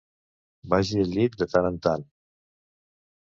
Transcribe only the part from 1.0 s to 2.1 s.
al llit de tant en tant.